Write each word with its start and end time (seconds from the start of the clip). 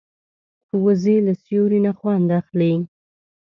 وزې 0.83 1.15
له 1.25 1.33
سیوري 1.43 1.79
نه 1.85 1.91
خوند 1.97 2.27
اخلي 2.39 2.73